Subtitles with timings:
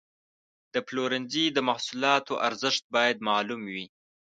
[0.73, 3.85] د پلورنځي د محصولاتو ارزښت باید معلوم وي.